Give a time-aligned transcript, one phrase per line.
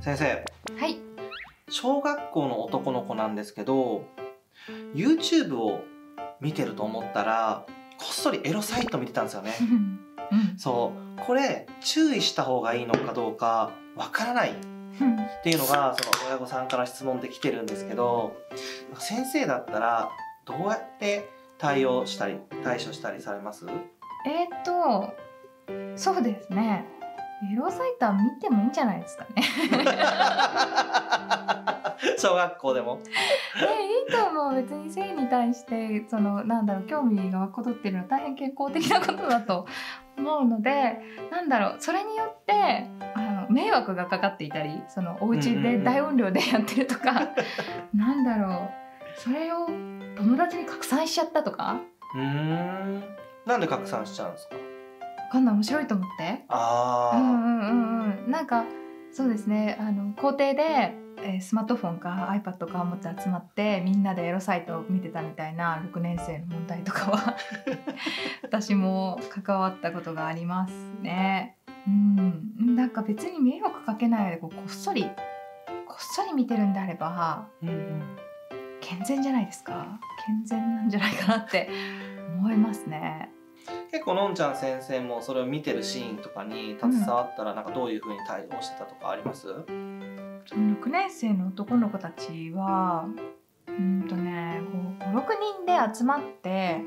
[0.00, 0.44] 先生。
[0.78, 0.98] はい。
[1.68, 4.04] 小学校の男の子なんですけど
[4.94, 5.84] YouTube を
[6.40, 7.64] 見てると思ったら
[7.98, 9.52] こっそりエロサイト見てたんですよね。
[10.32, 10.58] うん。
[10.58, 11.20] そう。
[11.26, 14.50] これ注意した方がいいのかどうかわからない。
[14.52, 18.36] っていうのがその親御さんから質問で来てるんですけど
[18.98, 20.10] 先生だったら
[20.44, 21.26] どうやって
[21.56, 23.64] 対応したり対処したりされます？
[24.26, 25.14] えーっと
[25.96, 26.84] そうですね
[27.52, 29.42] エロサイトは見てもいいんじゃないですかね。
[32.18, 32.98] 小学校でも。
[33.56, 34.54] えいいと思う。
[34.54, 39.66] 別に性に対してそのなんだろう興味が湧くことっていうのは大変健康的なことだと
[40.18, 41.00] 思うので
[41.30, 47.28] なんだろうそれによってあの迷惑がかかっていたりそのお家で大音量でやってるとか、
[47.94, 48.70] なんだろう
[49.16, 49.66] それを
[50.16, 51.76] 友達に拡散しちゃったとか。
[52.14, 53.02] うーん。
[53.46, 54.54] なんで拡散しちゃうんですか？
[54.56, 54.60] わ
[55.30, 56.44] かんない面白いと思って。
[56.48, 58.30] あー、うんうんうんうん。
[58.30, 58.64] なんか
[59.12, 59.76] そうですね。
[59.80, 67.36] あの校庭で、えースマートフォンか iPad かを持って集まってみんなでエロサイトを見てたみたいな6年生の問題とかは。
[68.42, 71.56] 私も関わったことがありますね。
[71.86, 78.16] うん、なんか別に迷惑かけないでこうこっそりこっそり見てるんであればうんうん。
[78.80, 80.00] 健全じゃないですか。
[80.26, 81.68] 健全なんじゃないかなって
[82.38, 83.30] 思いますね。
[83.90, 93.06] 結構のんちゃん先生もそれを見てるシーンとかに携わったらなんかどういう風に対応してたとかあります、その6年生の男の子たちは
[93.66, 94.60] うんとね
[95.00, 95.24] 56
[95.56, 96.80] 人で集まって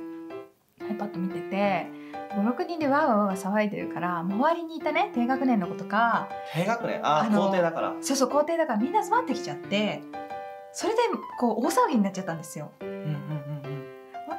[0.79, 1.87] iPad 見てて
[2.31, 6.29] 56人でわーわーわーわー騒いでるから周りにいたね低学年の子とか。
[6.53, 7.05] 低学年？
[7.05, 7.95] ああ校庭だから。
[8.01, 10.01] そうそう校庭だからみんな集まってきちゃって
[10.71, 10.99] それで
[11.39, 12.71] こう大騒ぎになっちゃったんですよ。
[12.81, 12.99] うんうんう
[13.59, 13.62] ん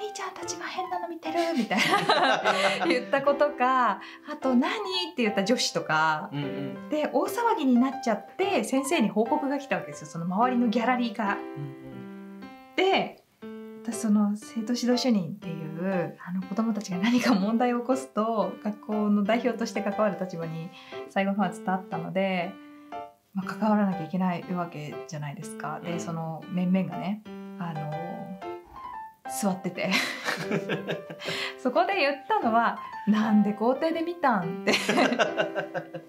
[0.08, 4.70] 兄ちゃんたちが変なの見てるみたいな 言った子とかあと「何?」
[5.12, 11.34] って言った女子とかうんうんで大騒ぎになっちゃって先生に報告が来たわけですよその周りのギャラリーから。
[11.34, 11.84] うん
[12.76, 13.22] で
[13.84, 20.70] 私その生徒指導主任っていうあの子どもたちが何か問題を起こすと学校の代表として関わる立場に
[21.10, 22.50] 最後の方は伝わったので、
[23.34, 25.80] まあ、関わらなきゃいけないわけじゃないですか。
[25.80, 27.22] うんでその面々がね
[27.58, 28.53] あの
[29.40, 29.90] 座ってて。
[31.58, 32.78] そこで言ったのは
[33.08, 34.72] 「なんで校庭で見たん?」って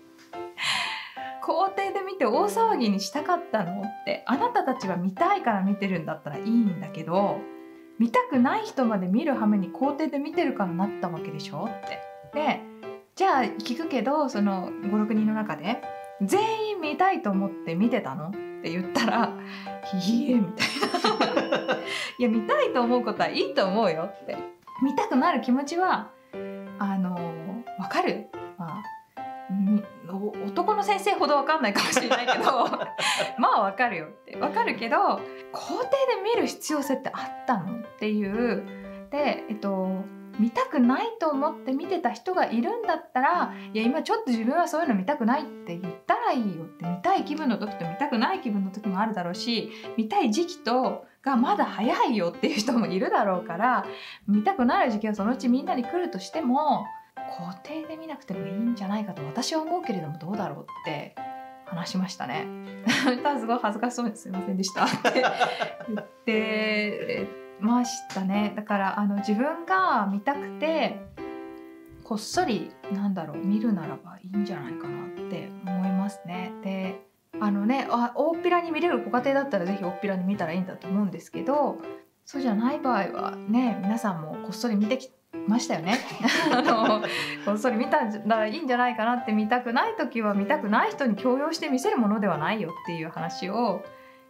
[1.41, 3.81] 校庭で見て大騒ぎにしたかったの？
[3.81, 7.37] ってあなたたちは見たいから見てるんだったらいいんだけど
[7.99, 11.65] 見たくない人まで見る羽目に校庭で見てるからなったわけでしょ？
[11.65, 11.99] って。
[12.33, 12.61] で
[13.15, 15.81] じゃあ聞くけどその56人の中で
[16.21, 18.29] 全員見たいと思って見てたの？
[18.29, 18.31] っ
[18.61, 19.29] て言ったら
[20.03, 20.67] 「いいえ」みたい
[21.37, 21.41] な
[22.17, 24.55] 「いや見たいと思うことはいいと思うよ」って。
[24.81, 26.11] 見たくなる気持ちは
[26.79, 27.15] あの
[27.79, 28.27] わかる、
[28.57, 28.83] まあ、
[30.45, 32.67] 男の先生ほどわかんないかもしれないけど
[33.39, 34.37] まあわかるよって。
[34.37, 34.97] わかるけど
[35.53, 35.89] 校庭で
[36.23, 38.63] 見る必要性ってあったのっていう。
[39.11, 40.03] でえっと
[40.37, 46.85] 見たくないと思って見てた人がいるんだったらいや今ちょっと自分はそういうの見たくないって言ったらいいよって。
[46.85, 53.85] 見たい気分の時と見たくない気分の時もあるだろうし見たい時期とがまだ早いよっていう人もいるだろうから
[54.27, 56.85] 見たくなる時期はそのうちみんなに来るとしても
[57.37, 61.15] 校庭で見なくてもいいんじゃないかと私は思うけれどもどうだろうって
[61.65, 62.45] 話しましたね。
[63.23, 65.23] ただすごい恥ずかしそうにすいませんでしたって
[65.89, 67.27] 言って
[67.59, 68.53] ましたね。
[68.55, 70.99] だからあの自分が見たくて
[72.03, 76.53] こっそりなんだろう見るならばいいんじゃないかなって思いますね。
[76.63, 77.01] で
[77.39, 81.77] あのねあ大っぴらに見れるご家庭だったらぜひ大っぴらに見たらいいんだと思うんですけど
[82.25, 85.11] そうじゃない場合はね皆さんもこっそり見てき
[85.47, 85.99] ましたよね
[86.51, 87.01] あの
[87.45, 93.83] こっそり見たらいいんじゃないかなって見たくない時は見たくない人に強要して見せるものではないよっていう話を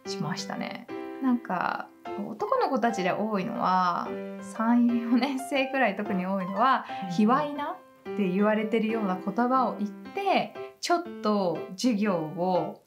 [0.04, 0.86] しましたね。
[1.22, 1.88] なんか
[2.28, 4.08] 男の子たちで多いのは
[4.56, 6.84] 34年生くらい特に多いのは
[7.16, 7.76] 「卑猥な」
[8.12, 12.82] って言われてるような言葉を言ってちょっと授業を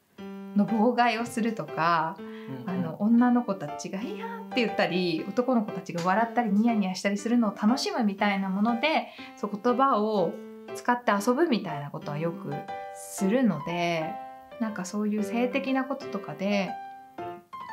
[0.56, 2.18] の妨害をするとか
[2.66, 10.34] あの女の子たちが「いや」って言ったり男の子たちが笑ったりニヤニヤしたりするのを楽しむみたいなものでそう言葉を
[10.76, 12.54] 使って遊ぶみたいなことはよく
[12.96, 14.12] するので
[14.60, 16.72] なんかそういう性的なこととかで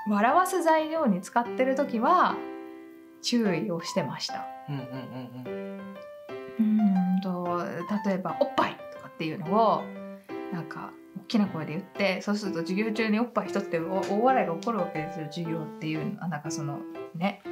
[0.08, 2.36] 笑わす材料に使ってる時は
[3.22, 4.46] 注意をしてました。
[4.68, 4.86] うんうんうん
[5.46, 5.96] うん
[6.58, 7.62] うーんと
[8.06, 9.82] 例えば「おっぱい」とかっていうのを
[10.52, 16.80] なんか大きな声で言ってそうすると授業中におっぱい一つってお大笑いが起こるわけですよ授業っていうのはなんかその
[17.14, 17.42] ね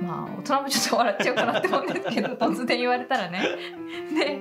[0.00, 3.40] まあ大人もちょっと笑っちゃうかなって思うんですけど 突然言われたらね。
[4.14, 4.40] で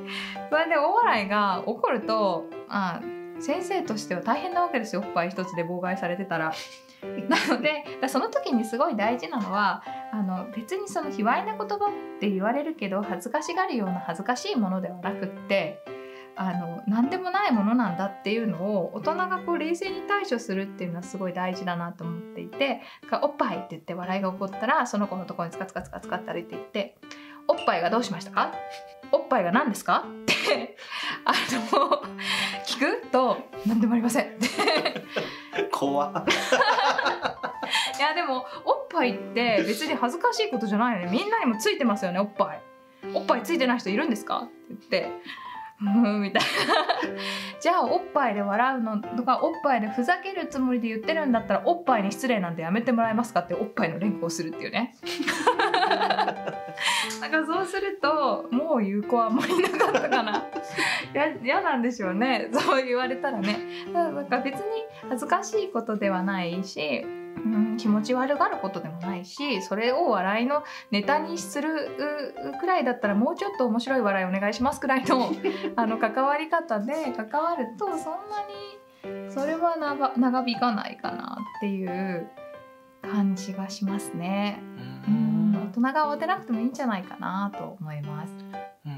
[0.50, 3.02] それで大笑いが起こるとあ
[3.40, 6.54] 先生としては大変なわけですよおっぱい一つで妨害されてたら。
[7.28, 9.84] なのでその時にすごい大事なのは
[10.14, 11.68] あの別にその卑猥な言葉っ
[12.22, 15.84] て言われるけど恥ずかしがるような恥ずかしいものではなくって
[16.36, 22.82] あの何でもないものなんだっていうのを大人がこう冷静に対処するっていうのはすごい大事だなと思っていて
[23.22, 26.98] 「おっぱい」って言って笑いが起こったらその子のところにつかつかつかつかって歩いていって
[27.48, 28.52] 「おっぱいがどうしましたか？
[29.12, 30.76] おっぱいが何ですか?」って
[31.26, 32.02] あの
[32.66, 33.38] 聞くと
[33.68, 34.48] 「何でもありません」って
[35.72, 36.26] 怖っ。
[37.98, 42.62] いやでもおっぱいって別に恥ずかしいことじゃないよねみんなにもついてますよねおっぱい。
[43.14, 44.48] おっぱいついてない人いるんですか？
[44.48, 45.12] って言って
[45.84, 45.90] う
[46.20, 46.48] んみたいな。
[47.60, 54.96] じゃあおっぱいで笑うのとかおっぱいでふざけるつもりで言ってるんだったらおっぱいに失礼なんてやめてもらえますかっておっぱいの連呼をするっていうね。
[57.22, 60.46] なんかそうするともう有効あんまりなかったかな。
[61.44, 62.50] 嫌なんでしょうね。
[62.52, 63.58] そう言われたらね。
[63.94, 64.62] なんか別に
[65.10, 71.92] 恥ずかしいことではないしうん、気持ち悪がることでもないしそれを笑いのネタにする
[72.60, 75.32] くらいだったらもうちょっと面白い笑いお願いしますくらいの
[75.76, 78.44] あの関わり方で関わるとそんな
[79.24, 82.30] にそれは長長引かないかなっていう
[83.02, 84.60] 感じがしますね。
[85.08, 88.32] うん大人が慌てなくてもいいんじゃないかなと思います。
[88.86, 88.98] うんうん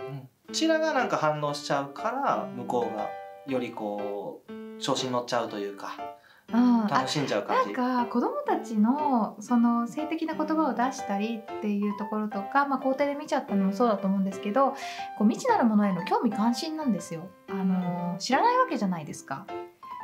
[0.00, 3.08] うんうん、こちらがなんか反応しちゃうから向こうが
[3.46, 6.17] よりこう調子に乗っちゃうというか。
[6.50, 14.76] 楽しんじゃう感じなんか子供たちのその性的な言葉を出したりっていうところとか、まあ、校庭で見ちゃったのもそうだと思うんですけどこ
[15.20, 17.28] う未知なるものへの興味関心なんですよ。
[17.50, 19.46] あの知らないわけじゃないですか。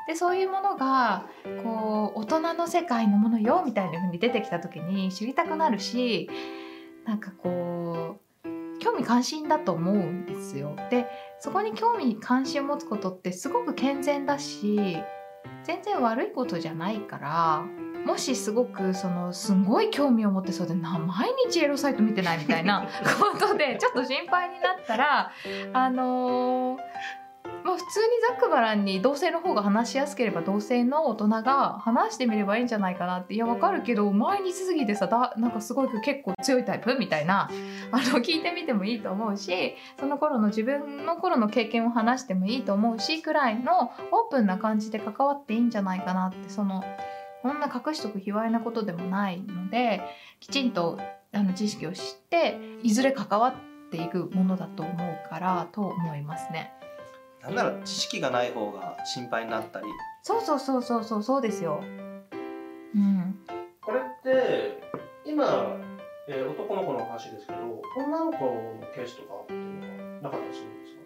[0.07, 1.25] でそういうものが
[1.63, 6.29] こう大人の世界のものよみたいな風に出てきた時に知りたくなるし
[7.07, 10.77] なんかこう興味関心だと思うんですよ。
[10.91, 11.07] で
[11.39, 14.99] そこに興味関心を持つことってすごく健全だし
[15.65, 17.65] 全然悪いことじゃないから
[18.07, 22.87] もしすごくそのすごい興味を持ってそうで毎日エロサイト見てないみたいな
[23.33, 25.33] ことでちょっと心配になったら
[25.73, 26.94] あのー
[27.75, 36.97] まあ、普通にざっくばらんに同性の方が話しやすければ同性の大人が話してみればいいんじゃないかなっていやわかるけど毎日すぎてさだなんかすごい結構強いタイプ？
[36.97, 37.51] みたいな。
[37.91, 46.85] あの聞いてみてもいいと思うしその頃の自分の頃の経験を話してもいいと思うしくらいのオープンな感じで関わっていいんじゃないかなってその
[47.43, 50.01] こんな隠しとく卑猥なことでもないので
[50.39, 51.01] きちんと
[51.33, 56.73] あの知識を知っていずれ関わっていくものだと思うからと思いますね。
[57.45, 59.87] なんなら知識がない方が心配になったり。
[60.23, 61.83] そうそうそうそうそうそうですよ。
[61.83, 63.39] うん。
[63.83, 64.81] これって
[65.27, 65.77] 今、
[66.27, 71.01] えー、男の子の話ですけど女の子のケースとかっていうのはなかったりするんですか？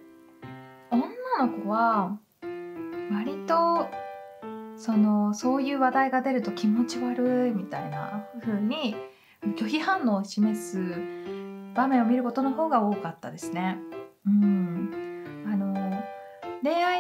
[0.91, 2.19] 女の子は
[3.13, 3.89] 割と
[4.77, 8.95] そのそういう話題が出ると気持ち悪いみたいな風に
[9.57, 10.79] 拒否反応を示す
[11.75, 13.79] 場面を見ることの方が多かったですね。
[14.27, 15.08] うん、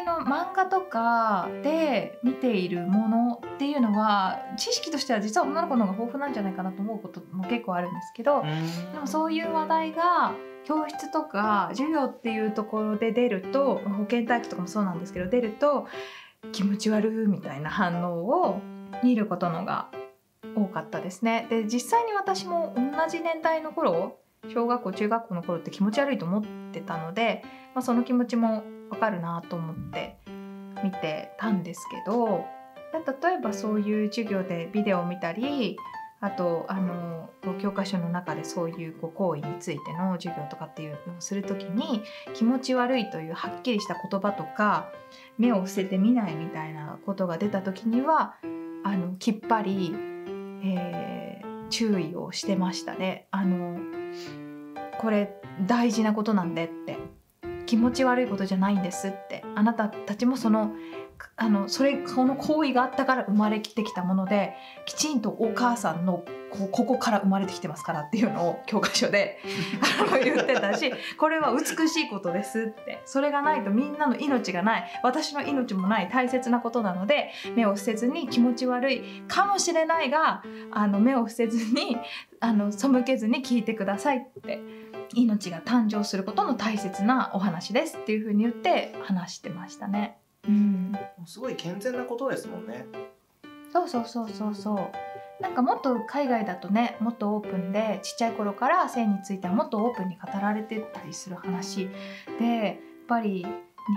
[0.08, 10.32] の漫画とかで見ているものっていうのは知識としては実は女の子の方が豊富なんじゃないかなと思うことも結構あるんですけどでもそういう話題が
[10.64, 15.86] 教室とか授業っていうところで出ると保健体育とかもそうなんですけど出ると
[16.52, 18.60] 気持ち悪いみたいな反応を
[19.02, 19.88] 見ることのが
[20.54, 21.46] 多かったですね。
[21.50, 24.18] で実際に私も同じ年代の頃
[24.48, 27.42] 小学校中学校の頃って気持ち悪いと思ってたので、
[27.74, 30.18] まあ、その気持ちもわかるなと思って
[30.82, 32.44] 見てたんですけど
[32.92, 35.76] 例えばそういう授業でビデオを見たり
[36.20, 37.30] あとあの
[37.60, 42.02] 教科書の中でそういうこう行為についての授業とかっていうのをする時に
[42.34, 44.90] 気持ち悪いというはっきりした言葉とか
[45.38, 48.34] 目を伏せて見ないみたいなことが出た時には
[48.84, 49.94] あのきっぱり、
[50.64, 53.28] えー、注意をしてましたね。
[53.30, 53.78] あの
[54.98, 55.32] これ
[55.66, 56.98] 大事なことなんでって
[57.68, 59.44] 気持ち悪いことじゃないんですって。
[59.54, 60.72] あなたたちもその
[61.36, 64.54] あのそれこの行為があったから生まれてきたもので
[64.86, 69.38] きちんとお母さんのこここから生まれてきてますからっていうのを教科書で
[70.24, 73.02] 言ってたしこれは美しいことですって。
[73.04, 75.00] それがないとみんなの命がない。
[75.02, 76.08] 私の命もない。
[76.08, 81.98] 大切なことなので目を伏せずに気持ち悪いかもしれないがあの目を伏せずに
[82.40, 84.60] あの背けずに聞いてくださいって
[85.14, 90.18] 命が誕生することの大切なお話ですっていうふうに言って話してましたね。
[90.46, 90.92] うん、
[91.26, 92.86] すごい健全なことですもんね。
[93.72, 95.18] そうそうそうそうそう。
[95.42, 101.88] なんかもっと海外だとねもっとオープンでちっちゃい頃から性についてはもっとオープンに語られてたりする話
[102.38, 103.46] でやっぱり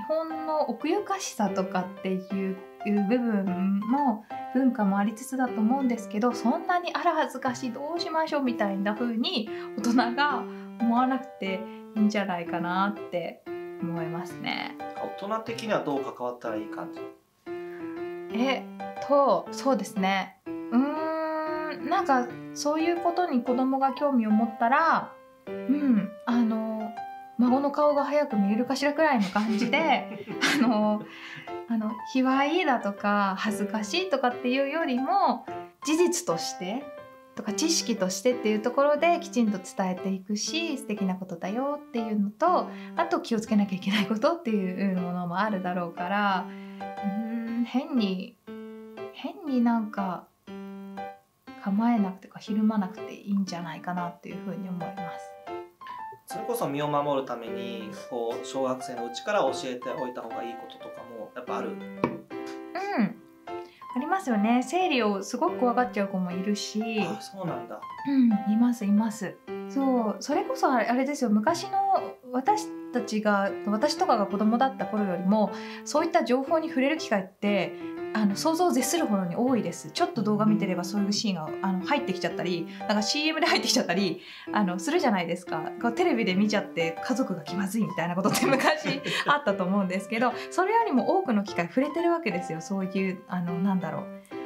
[0.08, 10.44] 本の奥ゆかしさとかっていう部分の文化もありつつだと思うんですけどそんなにあら恥ずかしいどうしましょうみたいな風に大人が
[10.92, 11.62] 思わなくて
[11.96, 13.42] いいんじゃないかなって
[13.82, 14.76] 思いますね。
[15.18, 17.00] 大人的にはどう関わったらいい感じ？
[18.34, 18.66] え
[19.08, 25.14] とそうですねうーんなんかそういうことに子供が興味を持ったら
[25.48, 26.92] うんあの
[27.38, 30.26] 孫の顔が早く見えるかしらくらいの感じで
[30.62, 31.02] あの
[31.70, 35.46] あの卑猥だとか恥ずかしいとかっていうよりも
[35.86, 36.84] 事実として
[37.36, 47.08] とか知識としてっていうところできちんと伝えていくし素敵なことだよっていうのとあと気をつけなきゃいけないことっていうものもあるだろうからう
[47.62, 48.36] ん変に
[49.14, 50.26] 変になんか
[51.64, 55.26] 構えなくてかひるまなくていいんじゃないかなっていうふうに思います。
[56.26, 61.76] それこそ身を守るためにこう小学生のうちから教えておいた方がいいこととかもやっぱある？
[63.96, 64.62] ありますよね。
[64.64, 66.82] 生理をすごく怖がっちゃう子もいるし。
[67.02, 67.80] あそうなんだ。
[68.08, 69.36] うんいますいます。
[69.70, 71.30] そうそれこそあれですよ。
[71.30, 75.52] 昔の私たちが私とかが子供だった頃よりも
[75.86, 77.74] そういった情報に触れる機会って
[78.14, 79.92] あの想像を絶するほどに多いです。
[79.92, 84.22] ちょっと動画見てればそういうシーンがあの入ってきちゃったりなんか CM で入ってきちゃったり
[84.52, 85.72] あのするじゃないですか。
[85.82, 92.62] こうテレビで見ちゃって家族が気まずいみたいなことって 昔あったと思うんですけどそれよりも多くの機会触れてるわけですよ。
[92.62, 94.41] そういうあのなんだろう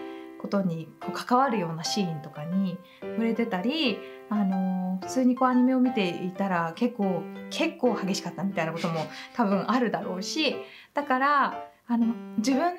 [0.46, 3.98] ことにこう関わるようなシーンとかに触れてたり
[4.30, 10.56] あの普通にこうアニメを見ていたら結構結構激しかったみたいなことも多分あるだろうし
[10.94, 12.74] だからあの自分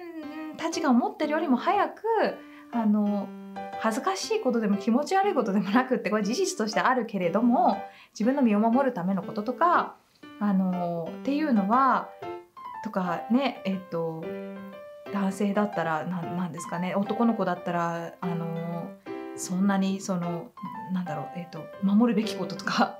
[0.56, 2.02] たちが思ってるよりも早く
[2.72, 3.28] あの
[3.80, 7.82] 恥ずかしいことでも気持ち悪いことでもなくってこれ事実としてあるけれども
[8.12, 9.96] 自分の身を守るためのこととか
[10.38, 12.08] あのっていうのは
[12.84, 14.22] とかねえっと
[15.12, 16.94] 男性だったら何ですかね。
[16.94, 18.90] 男の子だったらあの
[19.36, 20.50] そんなにその
[20.92, 22.98] なんだろう、えーと、守るべきこととか、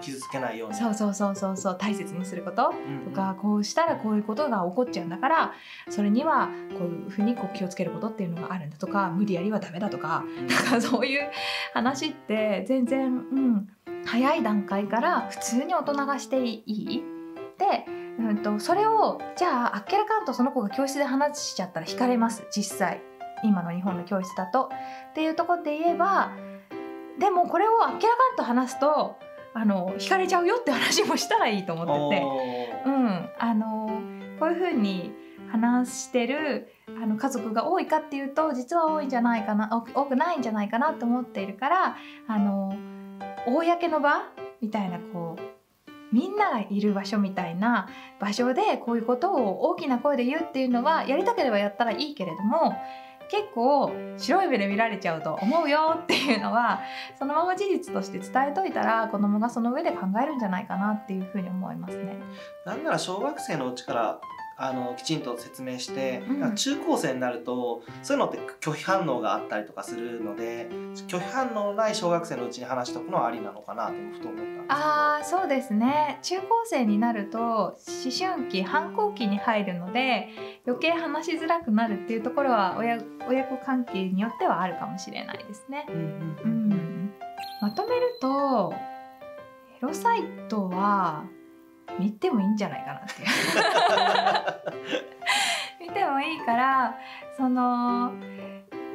[0.00, 0.74] 傷つけないように。
[0.74, 1.78] そうそうそうそうそう。
[1.78, 2.74] 大切にすること。
[3.04, 3.28] とか、うん。
[3.30, 5.52] うん、こうしたらこういうことが起こっちゃうんだから
[5.88, 6.48] それには
[6.78, 11.30] こういうふうにこう気をつけることっていうのがあるんだとか無理やりはダメだとか,、うん、なんかそういう
[11.72, 13.68] 話って全然、うん、
[14.04, 17.02] 早い段階から普通に大人がしていい。
[17.58, 17.84] で
[18.20, 22.44] うんと、それをじゃああっけらかんとその子が教室で話しちゃったら引かれます。
[22.54, 23.02] 実際。
[23.42, 24.70] 今の日本の教室だと。
[25.10, 26.30] っていうとこで言えば
[27.18, 29.16] でもこれをあっけらかんと話すと
[29.52, 34.00] あの引かれちゃうよって話もしたらいいと思ってて、うん、あの
[34.38, 35.12] こういうふうに
[35.50, 41.96] 話してるあの家族が多いかっていうと実は多いんじゃないかな多くないんじゃないかなと思っているから
[42.28, 42.74] あの
[43.46, 44.22] 公の場
[44.60, 45.39] みたいなこう
[46.12, 47.88] みんながいる場所みたいな
[48.18, 52.74] 場所でこういうことを大きな声で言うっていうのはやりたければやったらいいけれども
[53.30, 56.80] 結構白い目で見られちゃうと思うよっていうのは
[57.16, 62.16] そのまま事実として伝えといたら子供がその上で考えるんじゃないかなっていうふうに思いますね。
[62.66, 64.20] なんなら小学生のうちから
[64.62, 70.68] あのきちんと説明して、うん、中高生になるとそういうのって拒否反応があったりとかするので
[71.08, 76.18] 拒否反応のない小学生のうちに話しておくのはありなのかなとふと思ったんですあそうですね。
[76.22, 77.76] 中高生になると思
[78.16, 80.28] 春期反抗期に入るので
[80.66, 85.86] 余計話しづらくなるっていうところは親親子関係によってはあるかもしれないですね。
[85.88, 85.94] うん、
[86.44, 87.12] うん、
[87.62, 88.74] まとめると
[89.78, 91.24] エロサイトは
[91.98, 93.14] 見てもいいんじゃないかなって
[95.84, 96.94] 見てもいいから
[97.36, 98.12] その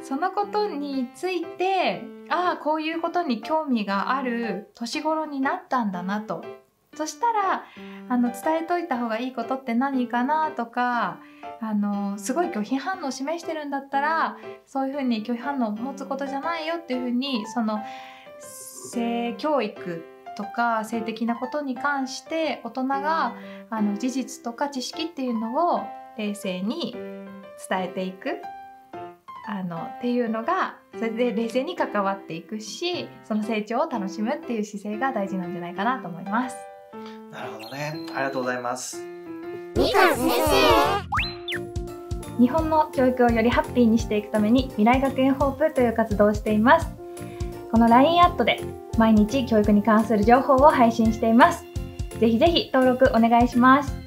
[0.02, 6.44] そのことについてああこういうことに興味がある年頃になったんだなと。
[6.96, 7.66] そしたら
[8.08, 11.20] あの伝えといた方がいいことって何かなとか
[11.60, 17.80] あのすごい拒否反応を示してるんだったらそういうふうに拒否反応を持つことじゃないよっていうふうにその
[18.40, 23.36] 性教育とか性的なことに関して大人が
[23.70, 25.82] あの事実とか知識っていうのを
[26.18, 26.94] 冷静に
[27.70, 28.42] 伝えていく
[29.48, 36.56] あのっていうのがそれで冷静に関わっていくしその成長を楽しむっていう姿勢が大事なんじゃないかなと思います。
[37.32, 39.04] なるほどねありがとうございます。
[39.75, 41.15] みか先生
[42.39, 47.04] 日本の教育をよりハッピーにしていくために未来学園ホープという活動をしています。
[47.72, 48.60] この LINE アットで
[48.98, 51.65] 毎日教育に関する情報を配信しています。
[52.19, 54.04] ぜひぜひ登録お願いします。